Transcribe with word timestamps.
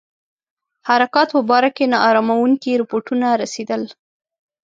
حرکاتو 0.87 1.31
په 1.37 1.41
باره 1.49 1.69
کې 1.75 1.85
نا 1.91 1.97
اراموونکي 2.09 2.71
رپوټونه 2.81 3.27
رسېدل. 3.41 3.83